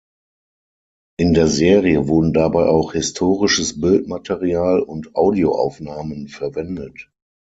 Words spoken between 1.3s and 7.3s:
der Serie wurden dabei auch historisches Bildmaterial und Audioaufnahmen verwendet.